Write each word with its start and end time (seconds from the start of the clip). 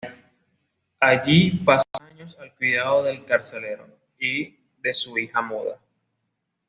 Allí 0.99 1.59
pasa 1.63 1.85
años 2.01 2.35
al 2.39 2.55
cuidado 2.55 3.03
del 3.03 3.23
carcelero 3.23 3.85
y 4.19 4.57
de 4.79 4.95
su 4.95 5.15
hija 5.19 5.43
muda. 5.43 5.77